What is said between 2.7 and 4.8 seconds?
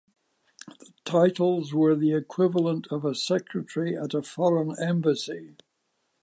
of a secretary at a foreign